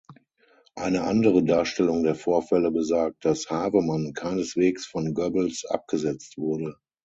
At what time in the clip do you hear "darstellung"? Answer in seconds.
1.43-2.01